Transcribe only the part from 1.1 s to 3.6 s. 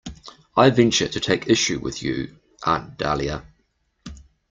take issue with you, Aunt Dahlia.